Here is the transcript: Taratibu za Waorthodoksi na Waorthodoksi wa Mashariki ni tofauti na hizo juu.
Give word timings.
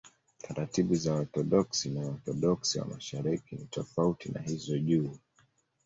Taratibu 0.41 0.95
za 0.95 1.13
Waorthodoksi 1.13 1.89
na 1.89 2.01
Waorthodoksi 2.01 2.79
wa 2.79 2.85
Mashariki 2.85 3.55
ni 3.55 3.65
tofauti 3.65 4.31
na 4.31 4.41
hizo 4.41 4.77
juu. 4.79 5.17